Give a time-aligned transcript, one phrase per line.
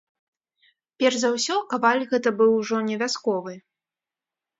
[1.01, 3.53] Перш за ўсё, каваль гэта быў ужо не вясковы.